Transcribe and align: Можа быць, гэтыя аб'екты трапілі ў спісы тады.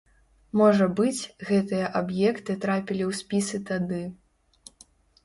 Можа 0.59 0.85
быць, 0.99 1.27
гэтыя 1.49 1.91
аб'екты 1.99 2.55
трапілі 2.63 3.03
ў 3.09 3.19
спісы 3.19 3.57
тады. 3.69 4.01